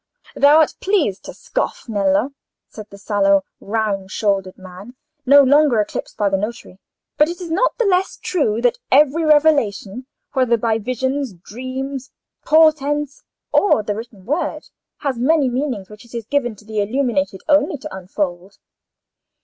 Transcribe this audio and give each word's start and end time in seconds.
"Thou 0.35 0.57
art 0.61 0.73
pleased 0.79 1.25
to 1.25 1.33
scoff, 1.35 1.87
Nello," 1.87 2.31
said 2.67 2.87
the 2.89 2.97
sallow, 2.97 3.43
round 3.59 4.09
shouldered 4.09 4.57
man, 4.57 4.95
no 5.27 5.43
longer 5.43 5.79
eclipsed 5.79 6.17
by 6.17 6.27
the 6.27 6.37
notary, 6.37 6.79
"but 7.17 7.29
it 7.29 7.39
is 7.39 7.51
not 7.51 7.77
the 7.77 7.85
less 7.85 8.17
true 8.17 8.63
that 8.63 8.79
every 8.91 9.23
revelation, 9.23 10.07
whether 10.33 10.57
by 10.57 10.79
visions, 10.79 11.33
dreams, 11.33 12.09
portents, 12.43 13.21
or 13.51 13.83
the 13.83 13.93
written 13.93 14.25
word, 14.25 14.67
has 15.01 15.19
many 15.19 15.47
meanings, 15.49 15.87
which 15.87 16.03
it 16.03 16.15
is 16.15 16.25
given 16.25 16.55
to 16.55 16.65
the 16.65 16.81
illuminated 16.81 17.43
only 17.47 17.77
to 17.77 17.95
unfold." 17.95 18.57